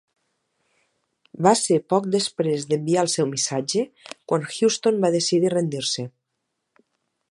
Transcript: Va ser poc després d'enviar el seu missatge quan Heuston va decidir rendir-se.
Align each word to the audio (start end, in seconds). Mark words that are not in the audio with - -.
Va 1.47 1.51
ser 1.59 1.77
poc 1.93 2.07
després 2.17 2.67
d'enviar 2.71 3.05
el 3.07 3.13
seu 3.17 3.29
missatge 3.35 3.87
quan 4.33 4.51
Heuston 4.57 5.01
va 5.07 5.17
decidir 5.21 5.57
rendir-se. 5.59 6.13